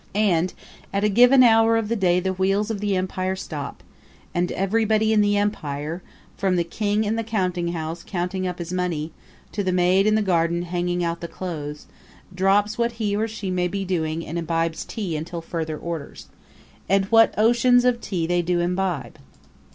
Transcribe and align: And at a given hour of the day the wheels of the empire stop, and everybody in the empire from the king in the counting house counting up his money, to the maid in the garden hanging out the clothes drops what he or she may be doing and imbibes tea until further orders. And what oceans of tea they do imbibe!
And 0.15 0.51
at 0.91 1.03
a 1.03 1.09
given 1.09 1.43
hour 1.43 1.77
of 1.77 1.87
the 1.87 1.95
day 1.95 2.19
the 2.19 2.33
wheels 2.33 2.71
of 2.71 2.79
the 2.79 2.95
empire 2.95 3.35
stop, 3.35 3.83
and 4.33 4.51
everybody 4.53 5.13
in 5.13 5.21
the 5.21 5.37
empire 5.37 6.01
from 6.35 6.55
the 6.55 6.63
king 6.63 7.03
in 7.03 7.17
the 7.17 7.23
counting 7.23 7.67
house 7.67 8.03
counting 8.03 8.47
up 8.47 8.57
his 8.57 8.73
money, 8.73 9.11
to 9.51 9.63
the 9.63 9.71
maid 9.71 10.07
in 10.07 10.15
the 10.15 10.23
garden 10.23 10.63
hanging 10.63 11.03
out 11.03 11.21
the 11.21 11.27
clothes 11.27 11.85
drops 12.33 12.79
what 12.79 12.93
he 12.93 13.15
or 13.15 13.27
she 13.27 13.51
may 13.51 13.67
be 13.67 13.85
doing 13.85 14.25
and 14.25 14.39
imbibes 14.39 14.83
tea 14.85 15.15
until 15.15 15.39
further 15.39 15.77
orders. 15.77 16.29
And 16.89 17.05
what 17.11 17.35
oceans 17.37 17.85
of 17.85 18.01
tea 18.01 18.25
they 18.25 18.41
do 18.41 18.59
imbibe! 18.59 19.19